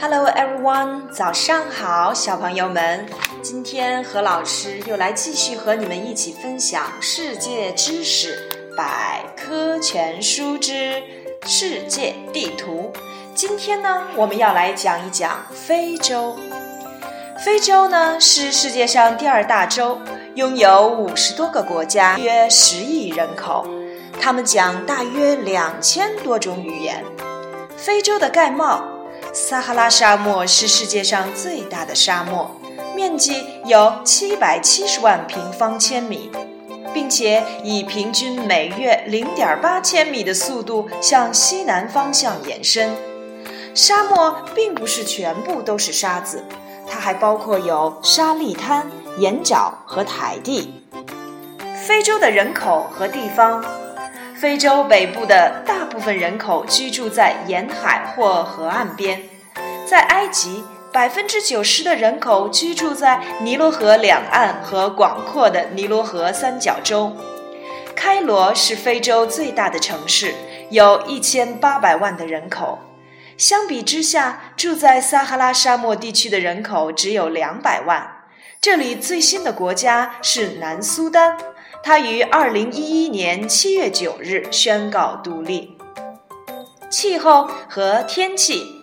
[0.00, 1.08] Hello, everyone！
[1.10, 3.04] 早上好，小朋友们！
[3.42, 11.02] 今天何老师又来继续和你们一起分享世界知识百科全书之
[11.44, 12.92] 世界地图。
[13.34, 16.36] 今天呢，我们要来讲一讲非洲。
[17.44, 19.98] 非洲呢是世界上第二大洲，
[20.36, 23.66] 拥有五十多个国家，约十亿人口，
[24.20, 27.04] 他们讲大约两千多种语言。
[27.76, 28.97] 非洲的盖帽。
[29.40, 32.50] 撒哈拉沙漠是世界上最大的沙漠，
[32.96, 36.28] 面积有七百七十万平方千米，
[36.92, 42.90] 并且以平均每月零点八千米的速度向西南方向延伸。
[43.74, 46.44] 沙漠并不是全部都是沙子，
[46.90, 50.82] 它还包括有沙砾滩、岩沼和台地。
[51.86, 53.64] 非洲的人口和地方。
[54.34, 59.22] 非洲北部的部分人口居住在沿海或河岸边，
[59.86, 67.12] 在埃及，百分之九十的人口居住在尼罗河两岸和广阔的尼罗河三角洲。
[67.96, 70.34] 开罗是非洲最大的城市，
[70.70, 72.78] 有一千八百万的人口。
[73.36, 78.16] 相比之下，住在撒哈拉沙漠地区的人口只有两百万。
[78.60, 81.36] 这里最新的国家是南苏丹。
[81.80, 85.77] 它于二零一一年七月九日宣告独立。
[86.90, 88.82] 气候和天气，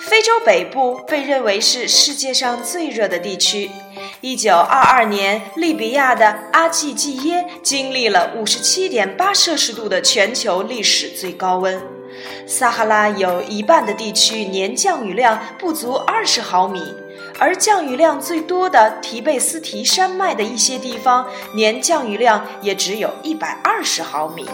[0.00, 3.70] 非洲北部被认为是世界上最热的地区。
[4.20, 11.82] 一九二二年，利比亚的阿季季耶经历了五十七点八摄氏度的全球历史最高温。
[12.46, 16.94] 撒哈拉有一半的地区年降雨量不足二十毫米。
[17.38, 24.46] 而降雨量最多的提贝斯提山脉的一些地方，年降雨量也只有一百二十毫米。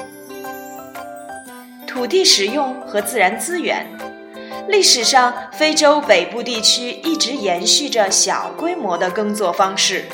[1.88, 3.84] 土地使用和自然资源，
[4.68, 10.04] 历史上非洲北部地区一直延续着小规模的耕作方式，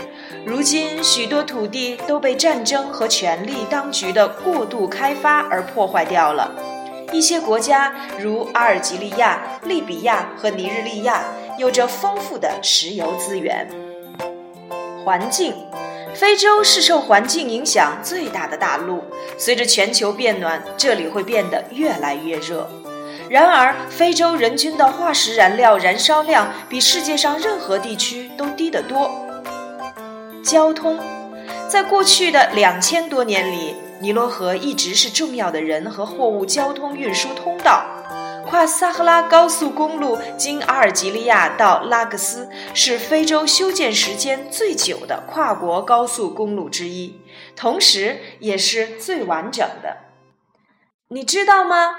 [0.46, 6.54] 如今许多土地都被战争和权力当局的过度开发而破坏掉了。
[7.12, 11.24] 一些国家如阿尔及利亚、利比亚和尼日利亚。
[11.56, 13.68] 有着丰富的石油资源。
[15.04, 15.54] 环境，
[16.14, 19.02] 非洲是受环境影响最大的大陆。
[19.36, 22.68] 随着全球变暖，这里会变得越来越热。
[23.28, 29.10] 然而，非洲人均的化石燃料燃烧量比世界上任何地区都低得多。
[30.44, 30.98] 交通，
[31.68, 37.82] 在过去的两千多年里，尼罗河一直是重要的人和货物交通运输通道。
[38.48, 47.20] 跨撒哈拉高速公路经阿尔及利亚到拉各斯，是非洲修建时间最久的跨国高速公路之一，
[47.56, 49.96] 同时也是最完整的。
[51.08, 51.96] 你知道吗？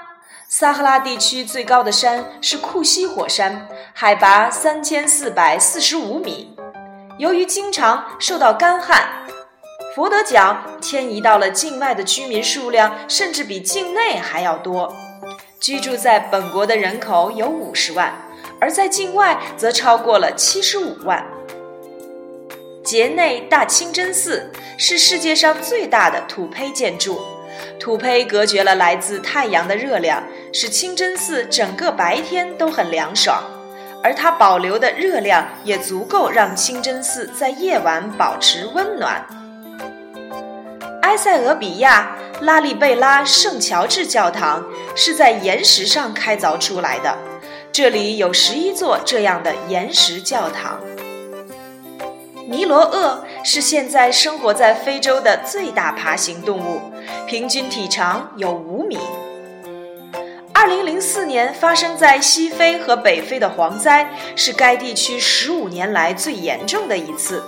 [0.48, 6.56] 撒哈拉地区最高的山是库西火山，海拔三千四百四十五米。
[7.18, 9.26] 由于经常受到干旱，
[9.94, 14.94] 佛得角迁移到了境外的居民数量甚至比境内还要多。
[15.66, 18.14] 居住在本国的人口有五十万，
[18.60, 21.26] 而在境外则超过了七十五万。
[22.84, 27.20] 杰内大清真寺是世界上最大的土坯建筑，
[27.80, 30.22] 土坯隔绝了来自太阳的热量，
[30.52, 33.42] 使清真寺整个白天都很凉爽，
[34.04, 39.26] 而它保留的热量也足够让清真寺在夜晚保持温暖。
[41.06, 42.16] 埃塞俄比亚。
[42.40, 44.62] 拉利贝拉圣乔治教堂
[44.96, 47.16] 是在岩石上开凿出来的，
[47.72, 50.80] 这里有十一座这样的岩石教堂。
[52.48, 56.80] 尼罗鳄是现在生活在非洲的最大爬行动物，
[57.26, 58.98] 平均体长有五米。
[60.52, 67.42] 二零零四年发生在西非和北非的蝗灾是该地区十五年来最严重的一次。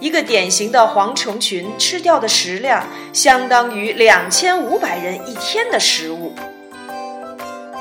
[0.00, 6.34] 一个典型的蝗虫群吃掉的食量相当于两千五百人一天的食物。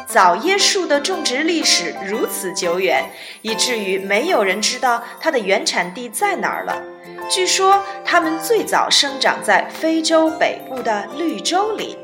[0.08, 3.04] 枣椰树的种植历史如此久远，
[3.42, 6.82] 以至于没有人知道它的原产地在哪儿了。
[7.30, 11.98] 据说它们最早生长在非洲北部的绿洲里。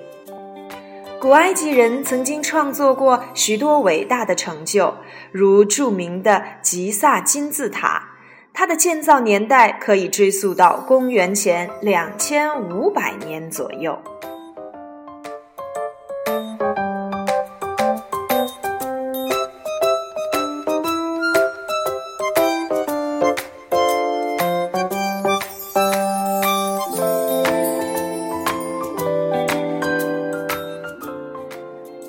[1.21, 4.95] 古埃及人曾经创作过许多伟大的成就，
[5.31, 8.10] 如著名的吉萨金字塔。
[8.53, 13.97] 它的建造年代可以追溯到公元前两千五百年左右。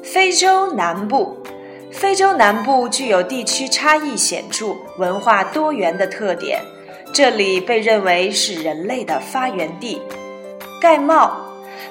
[0.02, 1.41] 非洲南部。
[2.02, 6.60] 非洲南部具有地区差异显著、文化多元的特点，
[7.12, 10.02] 这里被认为是人类的发源地。
[10.80, 11.30] 盖帽，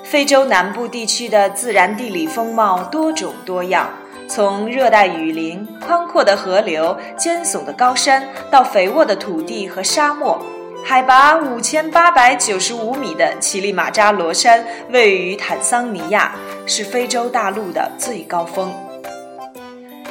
[0.04, 3.90] 非洲南部地区的自然地理风貌多种多样，
[4.28, 8.22] 从热带雨林、宽阔的河流、尖耸的高山，
[8.52, 10.38] 到肥沃的土地和沙漠。
[10.84, 16.36] 海拔五千八百九十五米的乞力马扎罗山位于坦桑尼亚，
[16.66, 18.70] 是非洲大陆的最高峰。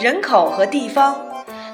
[0.00, 1.14] 人口和地方，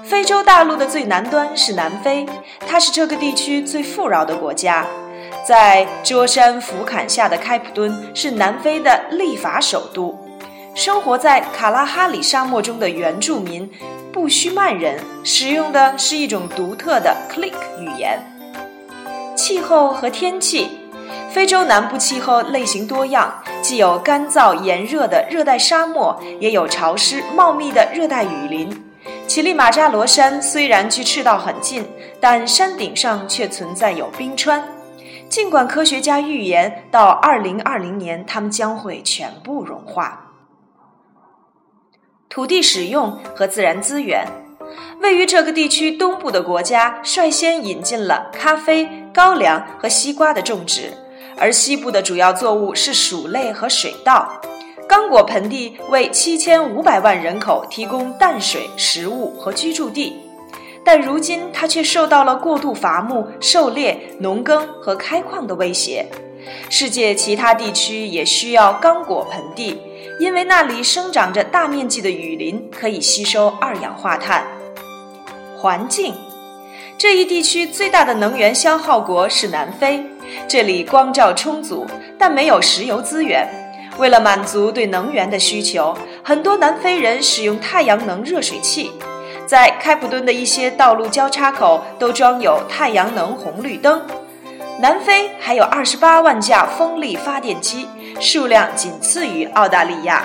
[0.03, 2.27] 非洲大陆的最南端是南非，
[2.67, 4.85] 它是这个地区最富饶的国家。
[5.47, 10.19] 在桌山俯瞰下的开普敦是南非的立法首都。
[10.75, 13.71] 生活在卡拉哈里沙漠中的原住民
[14.13, 18.19] 布须曼人使用的是一种独特的 Click 语言。
[19.37, 20.69] 气候和天气，
[21.31, 23.33] 非洲南部气候类型多样，
[23.63, 28.85] 既有干燥炎热的热带沙漠，也有潮湿茂密的热带雨林。
[29.27, 31.85] 乞力马扎罗山虽然距赤道很近，
[32.21, 34.63] 但山顶上却存在有冰川。
[35.29, 40.33] 尽管科学家预言到2020年它们将会全部融化。
[42.29, 44.25] 土地使用和自然资源。
[45.01, 50.93] 位于这个地区东部的国家率先引进了咖啡、高粱和西瓜的种植，
[51.37, 54.41] 而西部的主要作物是薯类和水稻。
[54.89, 60.17] 刚果盆地为七千五百万人口提供淡水、食物和居住地，
[60.85, 66.07] 但如今它却受到了过度伐木、狩猎、农耕和开矿的威胁。
[66.71, 69.83] 世界其他地区也需要刚果盆地，
[70.21, 74.45] 因为那里生长着大面积的雨林，可以吸收二氧化碳。
[75.59, 76.15] 环境，
[76.99, 80.03] 这一地区最大的能源消耗国是南非。
[80.49, 81.87] 这里光照充足，
[82.19, 83.47] 但没有石油资源。
[83.99, 88.91] 为了满足对能源的需求，很多南非人使用太阳能热水器。
[89.47, 94.03] 在开普敦的一些道路交叉口都装有太阳能红绿灯。
[94.81, 97.87] 南非还有二十八万架风力发电机，
[98.21, 100.25] 数量仅次于澳大利亚。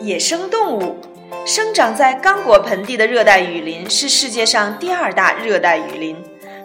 [0.00, 0.98] 野生动物。
[1.46, 6.16] 生长在刚果盆地的热带雨林是世界上第二大热带雨林。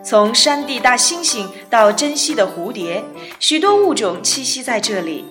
[0.02, 3.04] 从山地大猩猩到珍稀的蝴蝶，
[3.40, 5.26] 许多物种栖息在这里。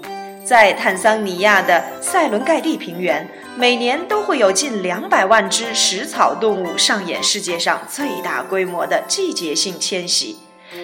[0.44, 10.36] 在坦桑尼亚的塞伦盖蒂平原，每年都会有近两百万只食草动物上演世界上最大规模的季节性迁徙，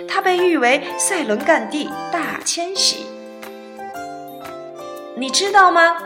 [0.08, 3.06] 它被誉为“塞伦盖蒂大迁徙”。
[5.16, 5.96] 你知道吗？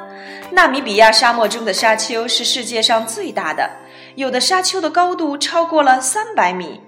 [0.51, 3.71] 纳米比亚沙漠中的沙丘是世界上最大的，
[4.15, 6.81] 有的沙丘的高度超过了三百米。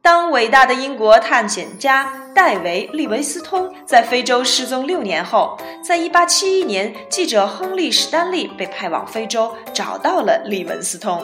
[0.00, 11.22] 当伟大的英国探险家戴维·利维斯通在非洲失踪六年后，在1871年，记者亨利·史丹利被派往非洲，找到了利文斯通。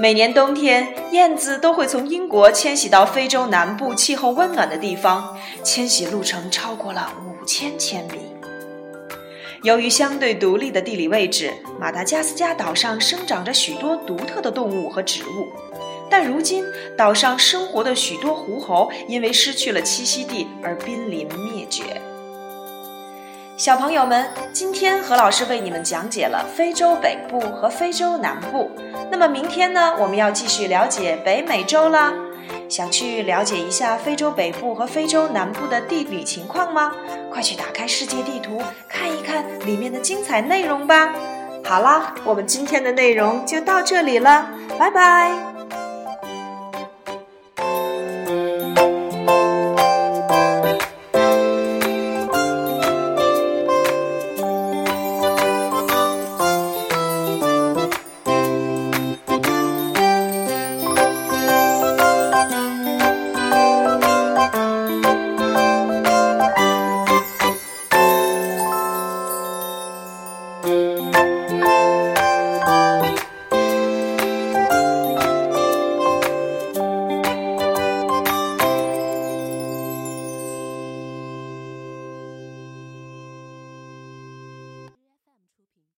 [0.00, 8.27] 每年冬天，燕子都会从英国迁徙到非洲南部气候温暖的地方，迁徙路程超过了五千千米。
[9.62, 15.48] 由于相对独立的地理位置，马达加斯加岛上生长着许多独特的动物和植物，
[16.08, 16.64] 但如今
[16.96, 22.00] 岛上生活的许多狐猴因为失去了栖息地而濒临灭绝。
[23.56, 28.70] 小朋友们，今天何老师为你们讲解了非洲北部和非洲南部，
[29.10, 32.14] 那么明天呢，我们要继续了解北美洲啦。
[32.68, 36.92] 想去了解一下非洲北部和非洲南部的地理情况吗？
[37.30, 41.12] 快去打开世界地图看一看里面的精彩内容吧！
[41.64, 44.48] 好啦，我们今天的内容就到这里了，
[44.78, 45.57] 拜拜。